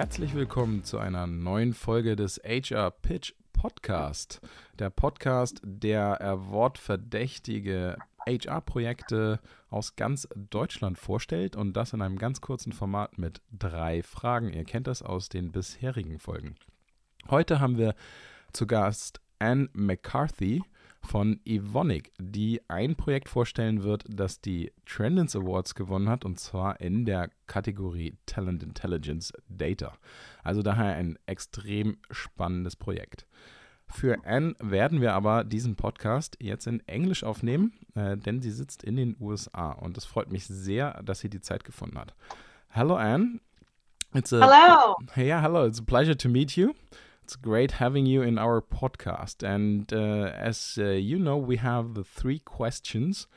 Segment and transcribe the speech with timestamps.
[0.00, 4.40] Herzlich willkommen zu einer neuen Folge des HR Pitch Podcast.
[4.78, 12.72] Der Podcast, der wortverdächtige HR-Projekte aus ganz Deutschland vorstellt und das in einem ganz kurzen
[12.72, 14.54] Format mit drei Fragen.
[14.54, 16.54] Ihr kennt das aus den bisherigen Folgen.
[17.28, 17.94] Heute haben wir
[18.54, 20.62] zu Gast Anne McCarthy
[21.02, 26.80] von Evonik, die ein Projekt vorstellen wird, das die Trendance Awards gewonnen hat, und zwar
[26.80, 29.92] in der Kategorie Talent Intelligence Data.
[30.44, 33.26] Also daher ein extrem spannendes Projekt.
[33.92, 38.84] Für Anne werden wir aber diesen Podcast jetzt in Englisch aufnehmen, äh, denn sie sitzt
[38.84, 42.14] in den USA und es freut mich sehr, dass sie die Zeit gefunden hat.
[42.68, 43.40] Hello, Anne.
[44.14, 44.96] It's a, hello.
[45.16, 45.66] Yeah, hello.
[45.66, 46.72] It's a pleasure to meet you.
[47.30, 49.44] It's great having you in our podcast.
[49.44, 53.28] And uh, as uh, you know, we have the three questions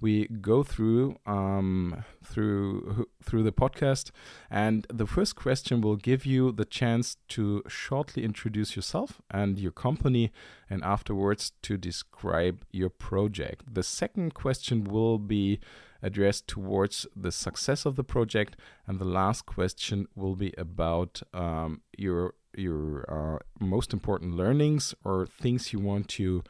[0.00, 4.12] we go through um, through through the podcast.
[4.52, 9.72] And the first question will give you the chance to shortly introduce yourself and your
[9.72, 10.30] company,
[10.70, 13.74] and afterwards to describe your project.
[13.74, 15.58] The second question will be
[16.02, 18.56] addressed towards the success of the project,
[18.86, 25.26] and the last question will be about um, your your uh, most important learnings or
[25.26, 26.42] things you want to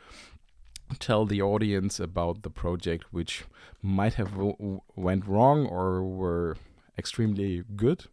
[0.98, 3.44] tell the audience about the project which
[3.82, 4.32] might have
[4.96, 6.56] went wrong or were
[6.98, 8.06] extremely good?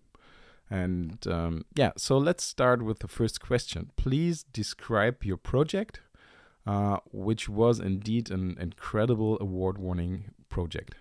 [0.69, 3.91] And um, yeah so let's start with the first question.
[3.95, 6.02] Please describe your project
[6.65, 10.95] uh, which was indeed an incredible award-winning project.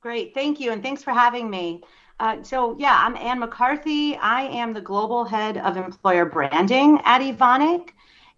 [0.00, 0.32] Great.
[0.34, 1.82] Thank you and thanks for having me
[2.20, 4.16] uh, so yeah, I'm Anne McCarthy.
[4.16, 7.90] I am the global head of employer branding at Evonik.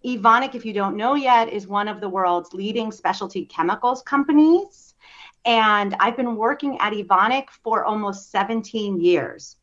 [0.05, 4.95] Evonik, if you don't know yet, is one of the world's leading specialty chemicals companies.
[5.45, 9.57] And I've been working at Evonik for almost 17 years.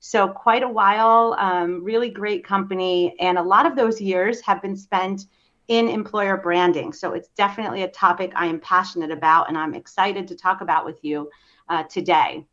[0.00, 3.14] So quite a while, um, really great company.
[3.20, 5.26] And a lot of those years have been spent
[5.68, 6.92] in employer branding.
[6.92, 10.84] So it's definitely a topic I am passionate about and I'm excited to talk about
[10.84, 11.30] with you
[11.68, 12.44] uh, today.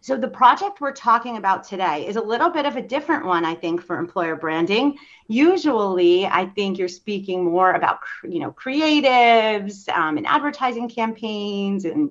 [0.00, 3.44] So the project we're talking about today is a little bit of a different one,
[3.44, 4.96] I think, for employer branding.
[5.28, 12.10] Usually, I think you're speaking more about, you know, creatives um, and advertising campaigns, and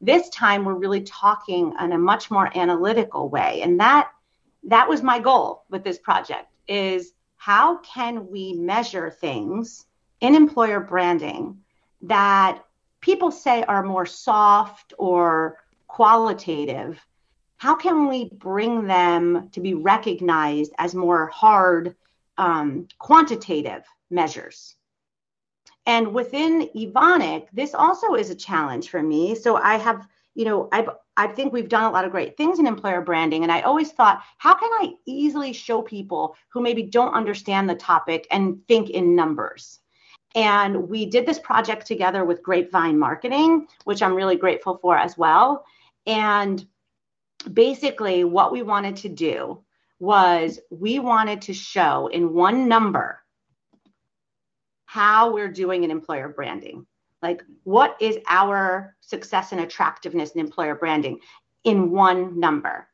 [0.00, 4.10] this time we're really talking in a much more analytical way, and that
[4.64, 9.86] that was my goal with this project is how can we measure things
[10.20, 11.58] in employer branding
[12.02, 12.64] that
[13.00, 17.04] people say are more soft or qualitative,
[17.56, 21.96] how can we bring them to be recognized as more hard
[22.36, 24.76] um, quantitative measures?
[25.86, 29.34] And within Evonik, this also is a challenge for me.
[29.34, 32.60] So I have, you know, I've I think we've done a lot of great things
[32.60, 33.42] in employer branding.
[33.42, 37.74] And I always thought, how can I easily show people who maybe don't understand the
[37.74, 39.80] topic and think in numbers?
[40.36, 45.18] And we did this project together with Grapevine Marketing, which I'm really grateful for as
[45.18, 45.64] well.
[46.06, 46.64] And
[47.52, 49.62] basically, what we wanted to do
[50.00, 53.22] was we wanted to show in one number
[54.86, 56.86] how we're doing in employer branding.
[57.20, 61.20] Like, what is our success and attractiveness in employer branding
[61.64, 62.88] in one number?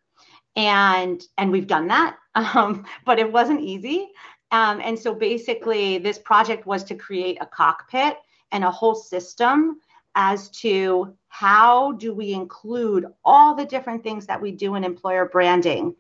[0.56, 4.08] And and we've done that, um, but it wasn't easy.
[4.50, 8.16] Um, and so basically, this project was to create a cockpit
[8.52, 9.80] and a whole system
[10.14, 15.28] as to how do we include all the different things that we do in employer
[15.28, 15.94] branding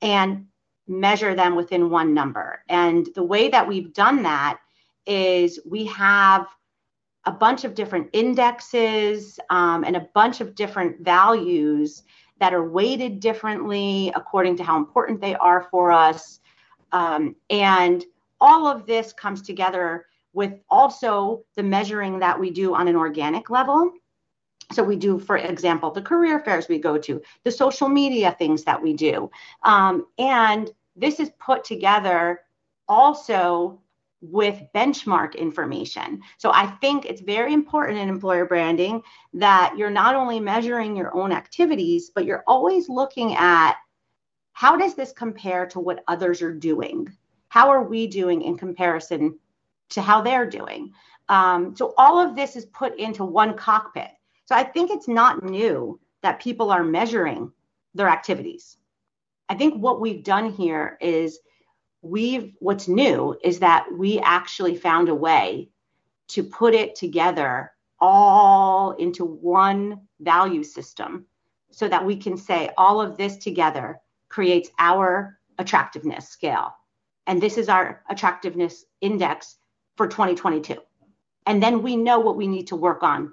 [0.00, 0.46] and
[0.88, 2.64] measure them within one number.
[2.68, 4.58] And the way that we've done that
[5.06, 6.46] is we have
[7.24, 12.02] a bunch of different indexes um, and a bunch of different values
[12.40, 16.40] that are weighted differently according to how important they are for us.
[16.90, 18.04] Um, and
[18.40, 23.50] all of this comes together with also the measuring that we do on an organic
[23.50, 23.92] level.
[24.72, 28.64] So we do, for example, the career fairs we go to, the social media things
[28.64, 29.30] that we do.
[29.64, 32.40] Um, and this is put together
[32.88, 33.80] also
[34.22, 36.22] with benchmark information.
[36.38, 39.02] So I think it's very important in employer branding
[39.34, 43.76] that you're not only measuring your own activities, but you're always looking at
[44.52, 47.08] how does this compare to what others are doing?
[47.48, 49.38] How are we doing in comparison
[49.92, 50.92] to how they're doing.
[51.28, 54.10] Um, so all of this is put into one cockpit.
[54.44, 57.52] So I think it's not new that people are measuring
[57.94, 58.76] their activities.
[59.48, 61.38] I think what we've done here is
[62.00, 65.68] we've what's new is that we actually found a way
[66.28, 71.26] to put it together all into one value system
[71.70, 76.74] so that we can say all of this together creates our attractiveness scale.
[77.26, 79.56] And this is our attractiveness index
[80.02, 80.76] for 2022.
[81.46, 83.32] And then we know what we need to work on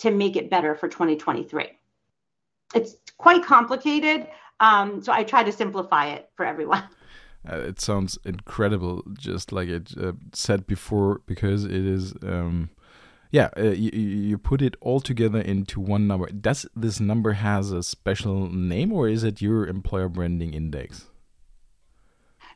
[0.00, 1.70] to make it better for 2023.
[2.74, 4.26] It's quite complicated.
[4.60, 6.84] Um, so I try to simplify it for everyone.
[7.50, 12.14] Uh, it sounds incredible, just like it uh, said before, because it is.
[12.22, 12.70] Um,
[13.32, 16.28] yeah, uh, you, you put it all together into one number.
[16.28, 21.10] Does this number has a special name, or is it your employer branding index?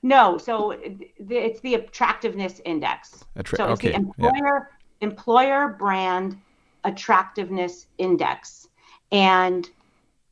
[0.02, 3.24] No, so it's the attractiveness index.
[3.36, 3.90] Attra- so it's okay.
[3.90, 4.70] the employer
[5.00, 5.06] yeah.
[5.06, 6.38] employer brand
[6.84, 8.68] attractiveness index,
[9.12, 9.68] and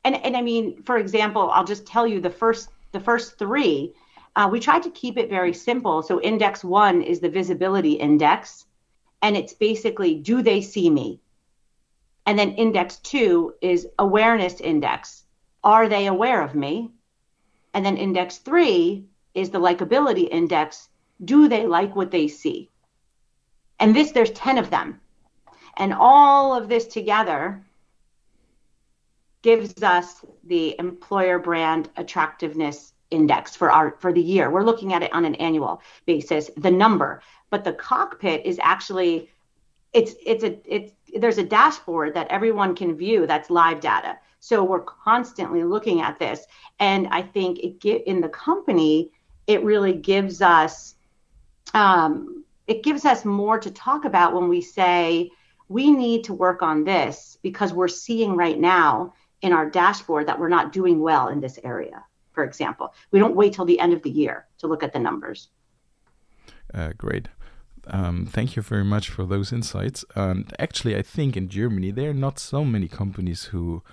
[0.03, 3.93] and and I mean, for example, I'll just tell you the first the first three.
[4.35, 6.01] Uh, we tried to keep it very simple.
[6.01, 8.65] So index one is the visibility index,
[9.21, 11.19] and it's basically do they see me?
[12.25, 15.25] And then index two is awareness index.
[15.63, 16.91] Are they aware of me?
[17.73, 20.89] And then index three is the likability index.
[21.23, 22.69] Do they like what they see?
[23.79, 24.99] And this, there's 10 of them.
[25.77, 27.63] And all of this together
[29.41, 34.49] gives us the employer brand attractiveness index for our for the year.
[34.49, 37.21] We're looking at it on an annual basis, the number.
[37.49, 39.29] But the cockpit is actually
[39.93, 44.17] it's it's a it's there's a dashboard that everyone can view that's live data.
[44.39, 46.45] So we're constantly looking at this.
[46.79, 49.11] And I think it get in the company,
[49.47, 50.95] it really gives us
[51.73, 55.29] um, it gives us more to talk about when we say
[55.67, 60.39] we need to work on this because we're seeing right now in our dashboard that
[60.39, 62.03] we're not doing well in this area,
[62.33, 62.93] for example.
[63.11, 65.49] We don't wait till the end of the year to look at the numbers.
[66.73, 67.27] Uh, great.
[67.87, 70.03] Um, thank you very much for those insights.
[70.15, 73.83] And actually, I think in Germany there are not so many companies who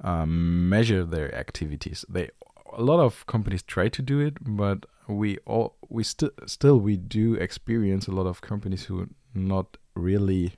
[0.00, 2.04] um, measure their activities.
[2.08, 2.30] They
[2.76, 6.96] a lot of companies try to do it, but we all we still still we
[6.96, 10.54] do experience a lot of companies who not really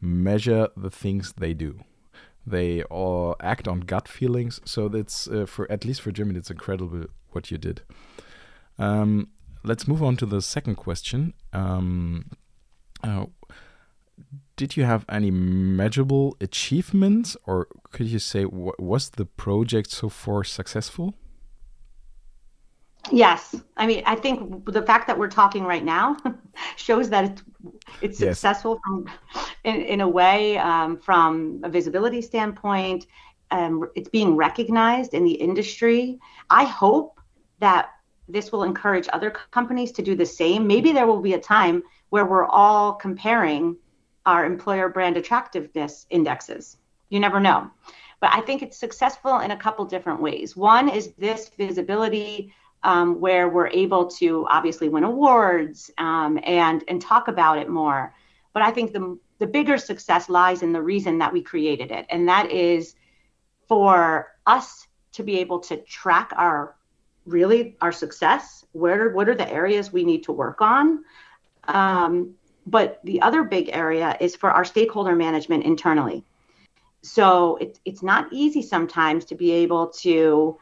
[0.00, 1.84] measure the things they do
[2.46, 4.60] they all act on gut feelings.
[4.64, 7.82] So that's uh, for at least for Germany, it's incredible what you did.
[8.78, 9.28] Um,
[9.62, 11.34] let's move on to the second question.
[11.52, 12.30] Um,
[13.02, 13.26] uh,
[14.56, 20.44] did you have any measurable achievements, or could you say was the project so far
[20.44, 21.14] successful?
[23.12, 26.16] Yes, I mean, I think the fact that we're talking right now
[26.76, 27.42] shows that it's,
[28.00, 28.38] it's yes.
[28.38, 29.06] successful from,
[29.64, 33.06] in, in a way, um, from a visibility standpoint.
[33.50, 36.18] Um, it's being recognized in the industry.
[36.48, 37.20] I hope
[37.58, 37.90] that
[38.28, 40.66] this will encourage other companies to do the same.
[40.66, 43.76] Maybe there will be a time where we're all comparing
[44.24, 46.78] our employer brand attractiveness indexes.
[47.10, 47.70] You never know.
[48.20, 50.56] But I think it's successful in a couple different ways.
[50.56, 52.54] One is this visibility
[52.84, 58.14] um, where we're able to obviously win awards um, and and talk about it more.
[58.52, 62.06] But I think the the bigger success lies in the reason that we created it,
[62.10, 62.94] and that is
[63.68, 66.76] for us to be able to track our
[67.26, 68.64] really our success.
[68.72, 71.04] Where what are the areas we need to work on?
[71.64, 72.34] Um,
[72.66, 76.24] but the other big area is for our stakeholder management internally.
[77.02, 80.58] So it's it's not easy sometimes to be able to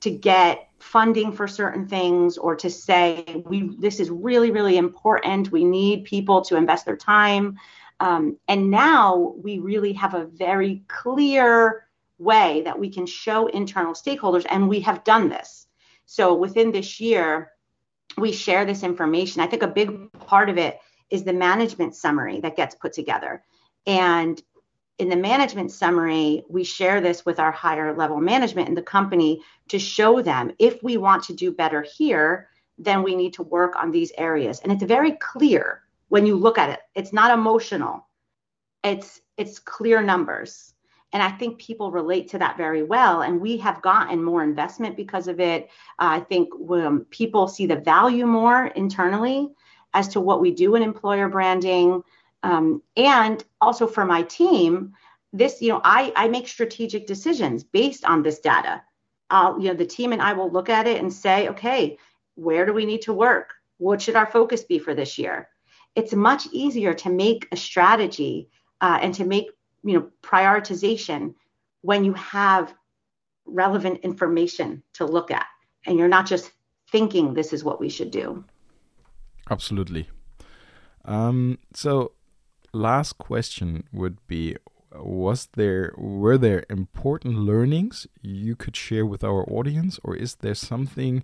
[0.00, 5.52] to get funding for certain things or to say we this is really really important.
[5.52, 7.58] We need people to invest their time.
[8.00, 11.86] Um, and now we really have a very clear
[12.18, 15.66] way that we can show internal stakeholders and we have done this.
[16.06, 17.50] So within this year
[18.16, 19.42] we share this information.
[19.42, 20.78] I think a big part of it
[21.10, 23.42] is the management summary that gets put together.
[23.86, 24.40] And
[25.00, 29.40] in the management summary, we share this with our higher level management in the company
[29.68, 33.74] to show them if we want to do better here, then we need to work
[33.76, 34.60] on these areas.
[34.60, 36.80] And it's very clear when you look at it.
[36.94, 38.06] It's not emotional.
[38.84, 40.74] It's it's clear numbers.
[41.12, 43.22] And I think people relate to that very well.
[43.22, 45.64] And we have gotten more investment because of it.
[45.98, 49.48] Uh, I think um, people see the value more internally
[49.92, 52.02] as to what we do in employer branding.
[52.42, 54.94] Um, and also for my team,
[55.32, 58.82] this, you know, I, I make strategic decisions based on this data.
[59.32, 61.98] You know, the team and I will look at it and say, okay,
[62.34, 63.54] where do we need to work?
[63.78, 65.48] What should our focus be for this year?
[65.94, 68.48] It's much easier to make a strategy
[68.80, 69.50] uh, and to make,
[69.84, 71.34] you know, prioritization
[71.82, 72.74] when you have
[73.46, 75.46] relevant information to look at
[75.86, 76.52] and you're not just
[76.90, 78.44] thinking this is what we should do.
[79.48, 80.08] Absolutely.
[81.04, 82.12] Um, so
[82.72, 84.56] last question would be
[84.92, 90.54] was there were there important learnings you could share with our audience, or is there
[90.54, 91.22] something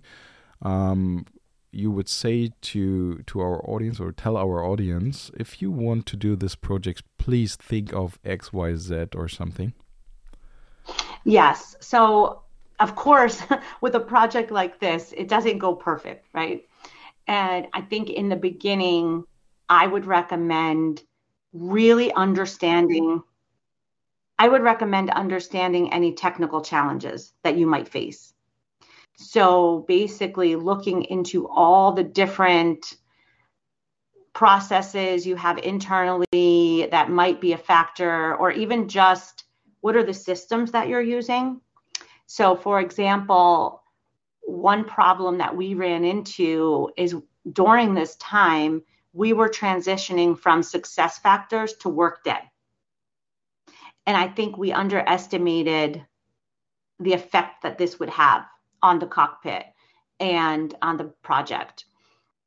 [0.61, 1.25] um,
[1.71, 6.15] you would say to to our audience or tell our audience if you want to
[6.15, 9.73] do this project, please think of X, Y, Z or something?
[11.25, 11.75] Yes.
[11.81, 12.41] So
[12.79, 13.41] of course,
[13.81, 16.65] with a project like this, it doesn't go perfect, right?
[17.27, 19.25] And I think in the beginning,
[19.69, 21.03] I would recommend
[21.57, 23.21] really understanding.
[24.39, 28.33] I would recommend understanding any technical challenges that you might face.
[29.17, 32.95] So basically, looking into all the different
[34.33, 39.45] processes you have internally that might be a factor, or even just
[39.81, 41.59] what are the systems that you're using.
[42.27, 43.81] So, for example,
[44.41, 47.15] one problem that we ran into is
[47.51, 48.83] during this time,
[49.17, 52.39] we were transitioning from SuccessFactors to Workday.
[54.05, 56.05] And I think we underestimated
[56.99, 58.45] the effect that this would have
[58.81, 59.65] on the cockpit
[60.19, 61.85] and on the project.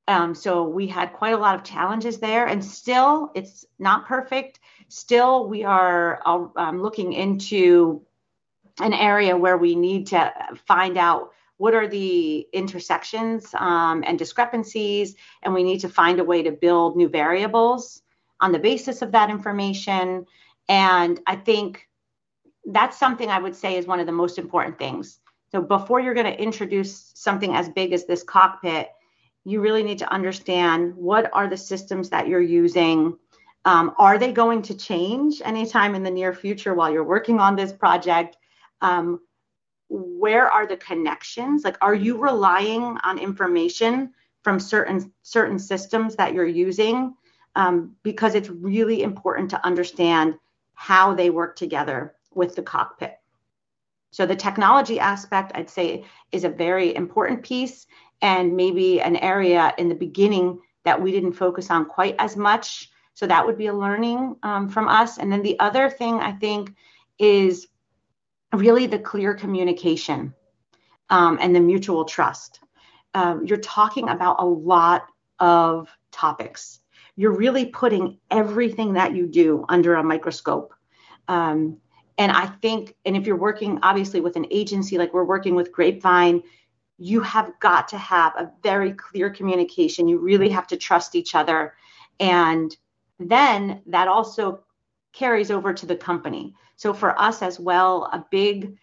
[0.06, 4.60] Um, so we had quite a lot of challenges there, and still it's not perfect.
[4.88, 8.02] Still, we are um, looking into
[8.80, 10.32] an area where we need to
[10.66, 16.24] find out what are the intersections um, and discrepancies, and we need to find a
[16.24, 18.00] way to build new variables
[18.40, 20.24] on the basis of that information.
[20.70, 21.86] And I think
[22.64, 25.20] that's something I would say is one of the most important things.
[25.52, 28.88] So before you're going to introduce something as big as this cockpit,
[29.44, 33.18] you really need to understand what are the systems that you're using.
[33.66, 37.54] Um, are they going to change anytime in the near future while you're working on
[37.54, 38.38] this project?
[38.80, 39.20] Um,
[39.90, 41.64] where are the connections?
[41.64, 47.14] Like are you relying on information from certain certain systems that you're using?
[47.56, 50.38] Um, because it's really important to understand
[50.74, 53.18] how they work together with the cockpit.
[54.12, 57.86] So the technology aspect i'd say is a very important piece
[58.22, 62.90] and maybe an area in the beginning that we didn't focus on quite as much.
[63.14, 65.18] So that would be a learning um, from us.
[65.18, 66.74] And then the other thing i think
[67.18, 67.66] is
[68.52, 70.34] really the clear communication
[71.08, 72.60] um, and the mutual trust.
[73.14, 75.06] Um, you're talking about a lot
[75.38, 76.80] of topics.
[77.16, 80.74] You're really putting everything that you do under a microscope.
[81.28, 81.78] Um,
[82.18, 85.72] and I think, and if you're working obviously with an agency like we're working with
[85.72, 86.42] Grapevine,
[86.98, 90.06] you have got to have a very clear communication.
[90.06, 91.74] You really have to trust each other.
[92.20, 92.76] And
[93.18, 94.62] then that also
[95.12, 96.54] carries over to the company.
[96.80, 98.78] So for us as well, a big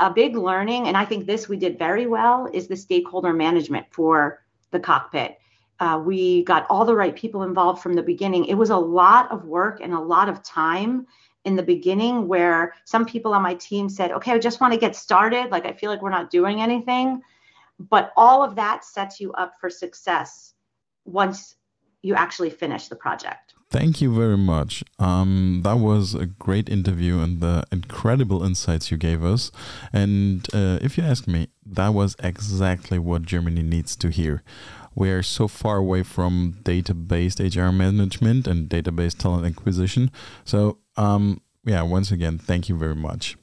[0.00, 3.86] a big learning, and I think this we did very well, is the stakeholder management
[3.90, 5.38] for the cockpit.
[5.80, 8.44] Uh, we got all the right people involved from the beginning.
[8.44, 11.06] It was a lot of work and a lot of time
[11.46, 14.78] in the beginning where some people on my team said, okay, I just want to
[14.78, 15.50] get started.
[15.50, 17.22] Like, I feel like we're not doing anything.
[17.78, 20.52] But all of that sets you up for success
[21.06, 21.56] once
[22.02, 23.47] you actually finish the project.
[23.70, 24.82] Thank you very much.
[24.98, 29.52] Um, that was a great interview and the incredible insights you gave us.
[29.92, 34.42] And uh, if you ask me, that was exactly what Germany needs to hear.
[34.94, 40.10] We are so far away from data-based HR management and data-based talent acquisition.
[40.46, 43.36] So, um, yeah, once again, thank you very much.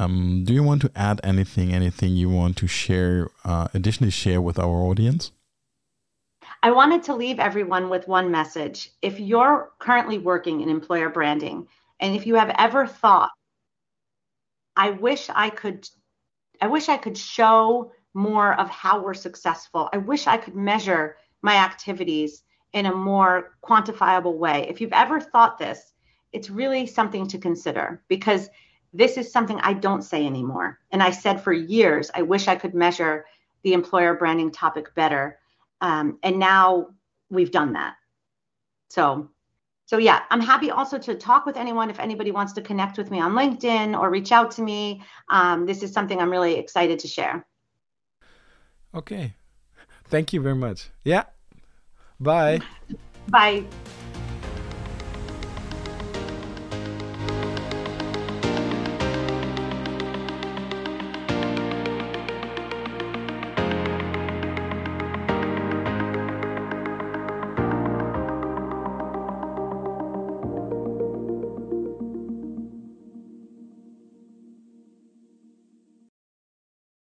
[0.00, 4.40] Um, do you want to add anything, anything you want to share, uh, additionally share
[4.40, 5.30] with our audience?
[6.62, 8.90] I wanted to leave everyone with one message.
[9.00, 11.66] If you're currently working in employer branding,
[12.00, 13.30] and if you have ever thought,
[14.76, 15.88] I wish I could,
[16.60, 19.88] I wish I could show more of how we're successful.
[19.92, 24.66] I wish I could measure my activities in a more quantifiable way.
[24.68, 25.92] If you've ever thought this,
[26.32, 28.50] it's really something to consider because
[28.92, 30.78] this is something I don't say anymore.
[30.92, 33.24] And I said for years, I wish I could measure
[33.62, 35.39] the employer branding topic better.
[35.80, 36.88] Um, and now
[37.30, 37.94] we've done that.
[38.90, 39.30] So,
[39.86, 43.10] so yeah, I'm happy also to talk with anyone if anybody wants to connect with
[43.10, 45.02] me on LinkedIn or reach out to me.
[45.28, 47.46] Um, this is something I'm really excited to share.
[48.94, 49.34] Okay.
[50.06, 50.90] Thank you very much.
[51.04, 51.24] Yeah.
[52.18, 52.60] Bye.
[53.28, 53.64] Bye.